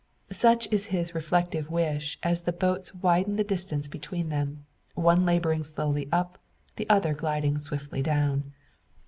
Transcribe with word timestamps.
Such 0.31 0.67
is 0.73 0.87
his 0.87 1.13
reflective 1.13 1.69
wish 1.69 2.17
as 2.23 2.41
the 2.41 2.51
boats 2.51 2.95
widen 2.95 3.35
the 3.35 3.43
distance 3.43 3.87
between; 3.87 4.63
one 4.95 5.25
labouring 5.27 5.61
slowly 5.63 6.09
up, 6.11 6.39
the 6.75 6.89
other 6.89 7.13
gliding 7.13 7.59
swiftly 7.59 8.01
down. 8.01 8.51